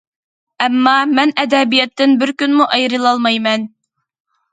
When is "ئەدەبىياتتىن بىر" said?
1.43-2.31